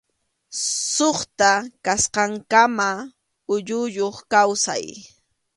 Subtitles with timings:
[0.93, 1.51] Suqta
[1.85, 2.89] kasqankama
[3.53, 4.85] uyayuq kawsay.